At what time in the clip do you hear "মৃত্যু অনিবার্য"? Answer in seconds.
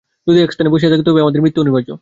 1.43-1.89